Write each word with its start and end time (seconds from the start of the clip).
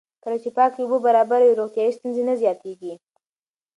کله 0.23 0.37
چې 0.43 0.49
پاکې 0.57 0.79
اوبه 0.83 0.97
برابرې 1.07 1.45
وي، 1.47 1.57
روغتیایي 1.59 1.95
ستونزې 1.97 2.23
نه 2.29 2.33
زیاتېږي. 2.41 2.93